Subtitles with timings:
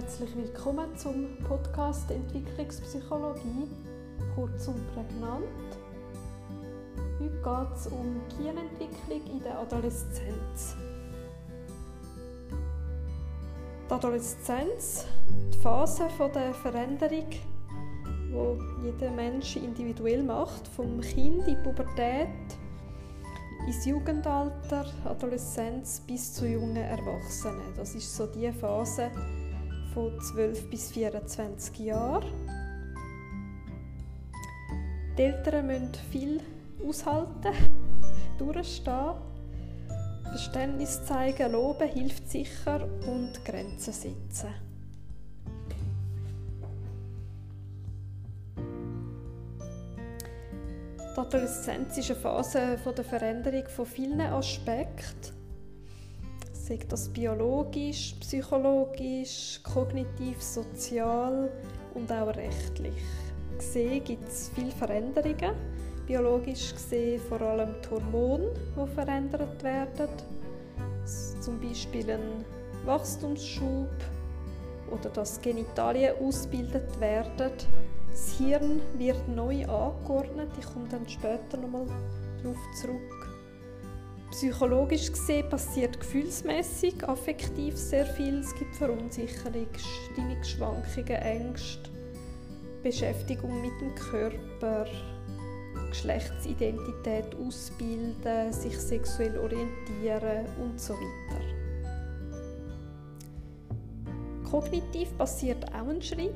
[0.00, 3.66] Herzlich willkommen zum Podcast Entwicklungspsychologie,
[4.36, 5.42] kurz und prägnant.
[7.18, 10.76] Heute geht es um Gehirnentwicklung in der Adoleszenz.
[13.88, 15.04] Die Adoleszenz,
[15.52, 22.28] die Phase der Veränderung, die jeder Mensch individuell macht, vom Kind in die Pubertät,
[23.66, 27.74] ins Jugendalter, Adoleszenz bis zu jungen Erwachsenen.
[27.76, 29.10] Das ist so die Phase
[29.98, 32.32] von 12 bis 24 Jahren.
[35.16, 36.40] Die Eltern müssen viel
[36.86, 37.52] aushalten,
[38.38, 39.14] durchstehen.
[40.22, 44.54] Verständnis zeigen, loben hilft sicher und Grenzen setzen.
[50.96, 55.37] Die Adoleszenz ist eine Phase der Veränderung von vielen Aspekten.
[56.68, 61.50] Sei das biologisch, psychologisch, kognitiv, sozial
[61.94, 63.02] und auch rechtlich.
[63.56, 65.54] Gesehen gibt es viele Veränderungen.
[66.06, 70.08] Biologisch gesehen vor allem die Hormone, die verändert werden.
[71.40, 72.44] Zum Beispiel ein
[72.84, 73.88] Wachstumsschub
[74.90, 77.50] oder dass Genitalien ausgebildet werden
[78.10, 80.50] das Hirn wird neu angeordnet.
[80.58, 81.86] Ich komme dann später nochmal
[82.42, 83.17] darauf zurück.
[84.30, 88.40] Psychologisch gesehen passiert gefühlsmäßig, affektiv sehr viel.
[88.40, 89.66] Es gibt Verunsicherung,
[90.12, 91.90] Stimmungsschwankungen, Ängste,
[92.82, 94.86] Beschäftigung mit dem Körper,
[95.88, 101.44] Geschlechtsidentität ausbilden, sich sexuell orientieren und so weiter.
[104.48, 106.34] Kognitiv passiert auch ein Schritt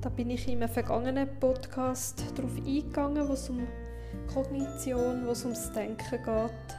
[0.00, 3.66] Da bin ich in einem vergangenen Podcast darauf eingegangen, wo es um
[4.32, 6.76] Kognition, wo es ums Denken geht.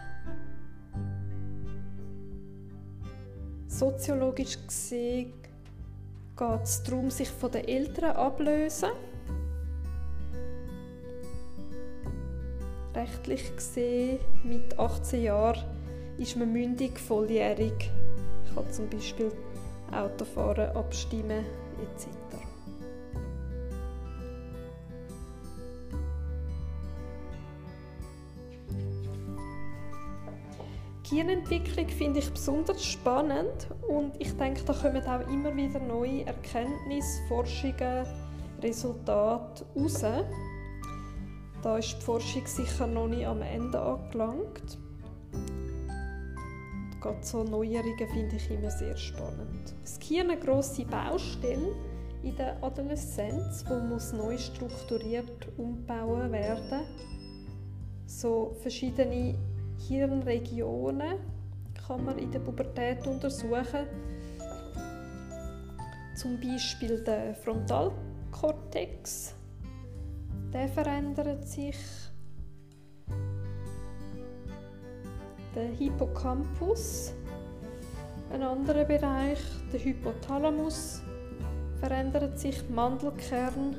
[3.68, 5.34] Soziologisch gesehen
[6.36, 8.90] geht es darum, sich von den Eltern ablösen.
[12.96, 15.64] Rechtlich gesehen, mit 18 Jahren
[16.18, 17.92] ist man mündig, volljährig.
[18.46, 19.32] Ich kann zum Beispiel
[19.92, 21.46] Autofahren, abstimmen
[21.82, 22.21] etc.
[31.12, 37.22] Gehirnentwicklung finde ich besonders spannend und ich denke, da kommen auch immer wieder neue Erkenntnisse,
[37.28, 38.06] Forschungen,
[38.64, 40.06] Resultate raus.
[41.62, 44.78] Da ist die Forschung sicher noch nicht am Ende angelangt.
[47.02, 49.76] Gerade so Neuerungen finde ich immer sehr spannend.
[49.82, 51.76] Das Gehirn eine grosse Baustelle
[52.24, 56.86] in der Adoleszenz, wo muss neu strukturiert umbauen werden.
[58.06, 59.36] So verschiedene
[59.88, 61.18] Hirnregionen
[61.88, 63.88] kann man in der Pubertät untersuchen.
[66.16, 69.36] Zum Beispiel der Frontalkortex.
[70.54, 71.78] Der verändert sich.
[75.56, 77.14] Der Hippocampus,
[78.32, 79.40] ein anderer Bereich,
[79.74, 81.02] der Hypothalamus,
[81.80, 82.70] verändert sich.
[82.70, 83.78] Mandelkern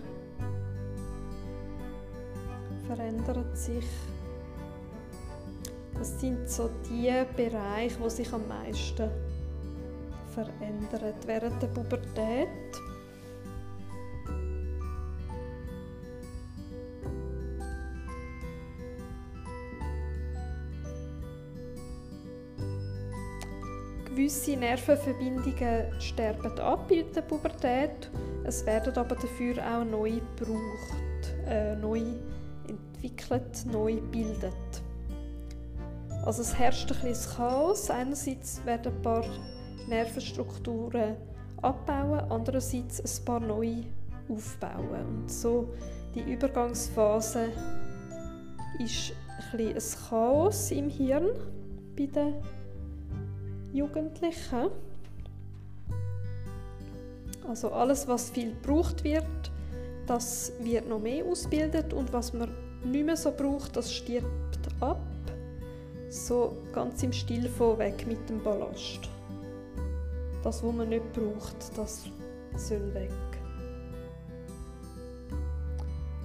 [2.87, 3.87] verändert sich.
[6.03, 9.09] Das sind so die Bereiche, die sich am meisten
[10.35, 12.49] verändern während der Pubertät.
[24.05, 28.11] Gewisse Nervenverbindungen sterben ab in der Pubertät.
[28.43, 32.03] Es werden aber dafür auch neu gebraucht, äh, neu
[32.67, 34.83] entwickelt, neu gebildet.
[36.25, 37.91] Also es herrscht ein bisschen Chaos.
[37.91, 39.25] Einerseits werden ein paar
[39.89, 41.17] Nervenstrukturen
[41.61, 43.85] abbauen, andererseits ein paar neue
[44.29, 45.23] aufbauen.
[45.23, 45.69] Und so
[46.15, 47.49] die Übergangsphase
[48.79, 49.13] ist
[49.53, 51.31] ein, ein Chaos im Hirn
[51.97, 52.35] bei den
[53.73, 54.71] Jugendlichen.
[57.49, 59.27] Also alles, was viel gebraucht wird,
[60.07, 62.49] das wird noch mehr ausgebildet und was man
[62.85, 65.02] nicht mehr so braucht, das stirbt ab.
[66.13, 69.09] So ganz im Stil von weg mit dem Ballast.
[70.43, 72.05] Das, was man nicht braucht, das
[72.55, 73.11] soll weg.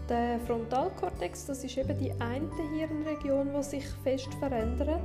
[0.09, 4.99] Der Frontalkortex, das ist eben die eine Hirnregion, die sich fest verändert.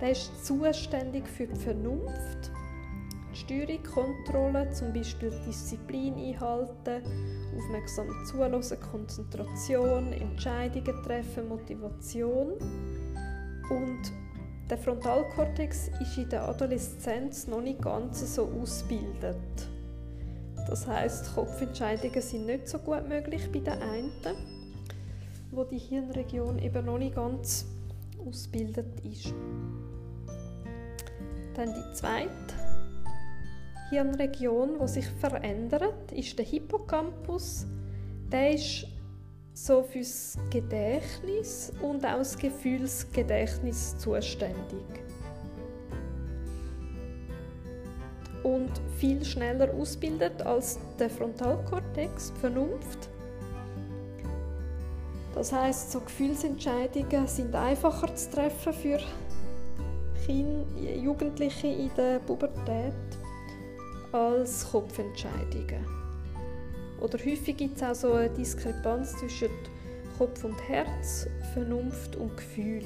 [0.00, 2.50] Der ist zuständig für die Vernunft,
[3.30, 7.02] die Steuerung, Kontrolle, zum Beispiel Disziplin einhalten,
[7.54, 12.54] aufmerksam zuhören, Konzentration, Entscheidungen treffen, Motivation.
[13.70, 14.12] Und
[14.68, 19.36] der Frontalkortex ist in der Adoleszenz noch nicht ganz so ausgebildet.
[20.68, 24.12] Das heißt, Kopfentscheidungen sind nicht so gut möglich bei den einen,
[25.50, 27.66] wo die Hirnregion eben noch nicht ganz
[28.24, 29.34] ausgebildet ist.
[31.54, 32.54] Dann die zweite
[33.90, 37.66] Hirnregion, die sich verändert, ist der Hippocampus.
[38.30, 38.86] Der ist
[39.64, 44.84] so fürs Gedächtnis und auch das Gefühlsgedächtnis zuständig.
[48.42, 53.10] Und viel schneller ausbildet als der Frontalkortex, Vernunft.
[55.34, 58.98] Das heißt, so Gefühlsentscheidungen sind einfacher zu treffen für
[60.24, 60.64] Kinder,
[60.96, 62.94] Jugendliche in der Pubertät
[64.12, 65.99] als Kopfentscheidungen.
[67.00, 69.48] Oder häufig gibt es auch so eine Diskrepanz zwischen
[70.18, 72.84] Kopf und Herz, Vernunft und Gefühl.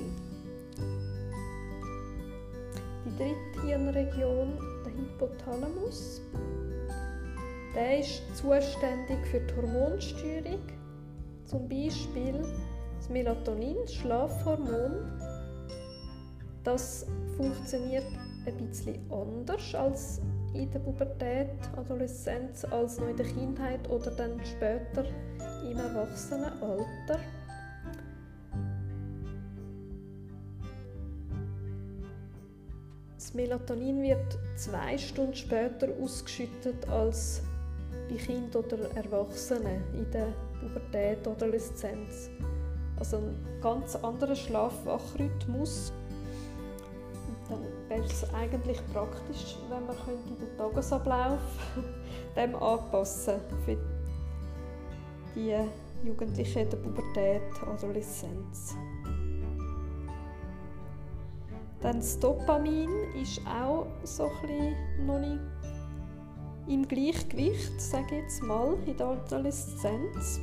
[3.05, 6.23] Die dritte Hirnregion, der Hypothalamus,
[7.75, 10.61] der ist zuständig für die Hormonsteuerung,
[11.45, 12.41] zum Beispiel
[12.97, 14.93] das Melatonin, das Schlafhormon.
[16.63, 17.07] Das
[17.37, 18.07] funktioniert
[18.47, 20.21] ein bisschen anders als
[20.55, 25.05] in der Pubertät, Adoleszenz als noch in der Kindheit oder dann später
[25.69, 27.19] im Erwachsenenalter.
[33.17, 37.43] Das Melatonin wird zwei Stunden später ausgeschüttet als
[38.09, 42.31] bei Kind oder Erwachsenen in der Pubertät, oder Adoleszenz.
[42.97, 45.93] Also ein ganz anderer Schlafwachrhythmus
[47.55, 49.97] dann wäre es eigentlich praktisch, wenn man
[50.39, 51.41] den Tagesablauf
[52.37, 53.77] dem anpassen für
[55.35, 55.57] die
[56.07, 58.75] Jugendlichen in der Pubertät, Adoleszenz.
[61.81, 62.91] Dann das Dopamin
[63.21, 65.41] ist auch so ein noch nicht
[66.67, 70.41] im Gleichgewicht, sage ich jetzt mal, in der Adoleszenz.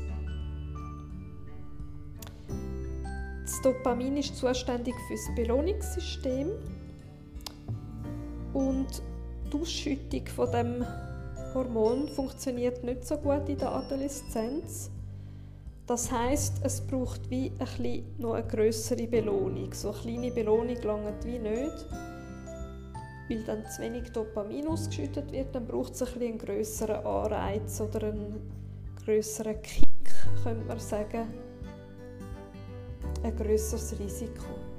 [3.41, 6.51] Das Dopamin ist zuständig für das Belohnungssystem
[8.53, 9.01] und
[9.51, 10.85] die Ausschüttung von dem
[11.53, 14.89] Hormon funktioniert nicht so gut in der Adoleszenz.
[15.87, 19.73] Das heißt, es braucht wie ein noch eine größere Belohnung.
[19.73, 21.85] So eine kleine Belohnung langt wie nicht,
[23.27, 25.53] weil dann zu wenig Dopamin ausgeschüttet wird.
[25.53, 28.39] Dann braucht es ein einen größeren Anreiz oder einen
[29.03, 29.85] größeren Kick,
[30.43, 31.27] könnte man sagen,
[33.23, 34.70] ein größeres Risiko.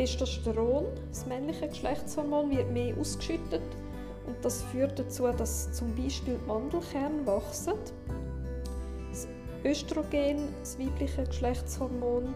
[0.00, 3.60] Testosteron, das männliche Geschlechtshormon, wird mehr ausgeschüttet
[4.26, 7.74] und das führt dazu, dass zum Beispiel die Mandelkerne wachsen.
[9.10, 9.28] Das
[9.62, 12.34] Östrogen, das weibliche Geschlechtshormon,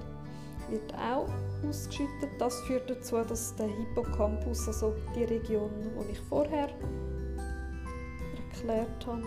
[0.68, 1.26] wird auch
[1.66, 2.28] ausgeschüttet.
[2.38, 5.70] Das führt dazu, dass der Hippocampus, also die Region,
[6.06, 6.68] die ich vorher
[8.52, 9.22] erklärt habe,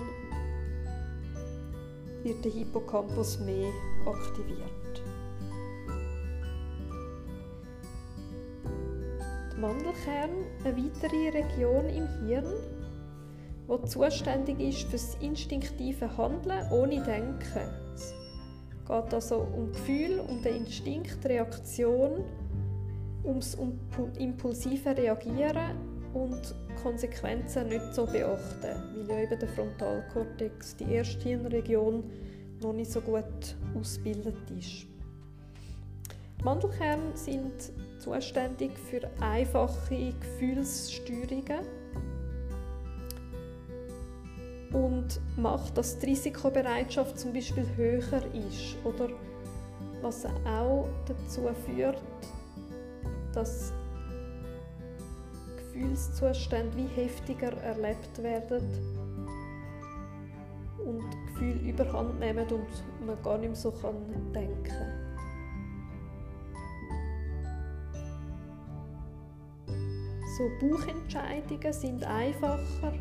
[2.22, 3.72] wird der Hippocampus mehr
[4.06, 4.77] aktiviert.
[9.58, 10.30] Mandelkern
[10.64, 12.54] eine weitere Region im Hirn,
[13.68, 17.70] die zuständig ist für das instinktive Handeln ohne Denken.
[17.96, 18.14] Es
[18.88, 22.24] geht also um Gefühl, um den Instinkt, Reaktion,
[23.24, 23.58] ums
[24.20, 25.76] impulsive Reagieren
[26.14, 32.04] und Konsequenzen nicht so beachten, weil ja eben der Frontalkortex, die erste Hirnregion,
[32.62, 34.88] noch nicht so gut ausgebildet ist.
[36.40, 41.66] Die Mandelkerne sind zuständig für einfache Gefühlssteuerungen
[44.72, 49.10] und macht, dass die Risikobereitschaft zum Beispiel höher ist oder
[50.02, 52.02] was auch dazu führt,
[53.34, 53.74] dass
[55.58, 58.68] Gefühlszustände wie heftiger erlebt werden
[60.86, 63.72] und Gefühle überhand nehmen und man gar nicht mehr so
[64.34, 64.87] denken kann.
[70.38, 72.94] So Bauchentscheidungen sind einfacher,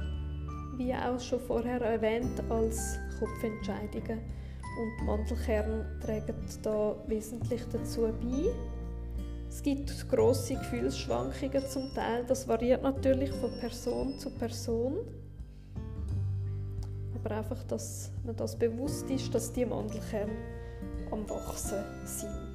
[0.79, 4.21] wie auch schon vorher erwähnt, als Kopfentscheidungen.
[4.79, 8.55] Und Mandelkern tragen da wesentlich dazu bei.
[9.51, 12.25] Es gibt große Gefühlsschwankungen zum Teil.
[12.27, 14.97] Das variiert natürlich von Person zu Person.
[17.17, 20.33] Aber einfach, dass man das bewusst ist, dass die Mandelkerne
[21.11, 22.46] am Wachsen sind.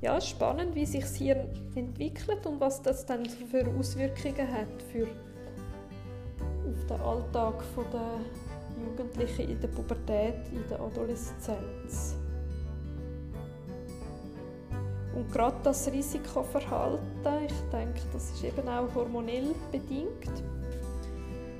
[0.00, 6.86] Ja, spannend, wie sich hier entwickelt und was das dann für Auswirkungen hat für auf
[6.88, 8.20] den Alltag der
[8.82, 12.16] Jugendliche in der Pubertät, in der Adoleszenz.
[15.14, 20.30] Und gerade das Risikoverhalten, ich denke, das ist eben auch hormonell bedingt,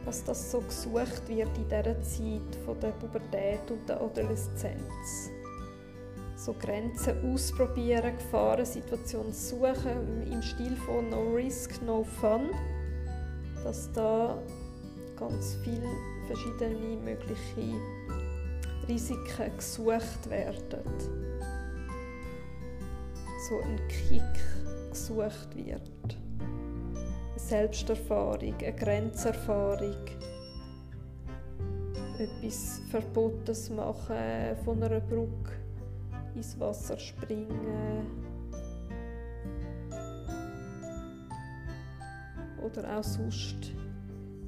[0.06, 5.30] dass das so gesucht wird in dieser Zeit von der Pubertät und der Adoleszenz.
[6.42, 12.48] So Grenzen ausprobieren, Gefahrensituationen suchen, im Stil von No Risk, No Fun,
[13.62, 14.38] dass da
[15.18, 15.86] ganz viele
[16.28, 17.78] verschiedene mögliche
[18.88, 20.80] Risiken gesucht werden.
[23.46, 24.22] So ein Kick
[24.88, 26.16] gesucht wird.
[26.40, 30.06] Eine Selbsterfahrung, eine Grenzerfahrung,
[32.18, 35.60] etwas Verbotenes machen, von einer Brücke
[36.34, 38.06] ins Wasser springen.
[42.62, 43.72] Oder auch sonst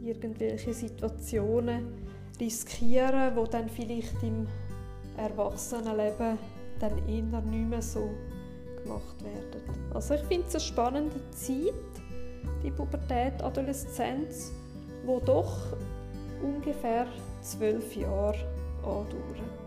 [0.03, 1.87] irgendwelche Situationen
[2.39, 4.47] riskieren, wo dann vielleicht im
[5.17, 6.39] Erwachsenenleben
[6.79, 8.11] dann eher nicht mehr so
[8.83, 9.63] gemacht werden.
[9.95, 11.73] Also ich finde es eine spannende Zeit,
[12.63, 14.53] die Pubertät, Adoleszenz,
[15.05, 15.77] wo doch
[16.43, 17.07] ungefähr
[17.41, 18.39] zwölf Jahre
[18.83, 19.62] andauert.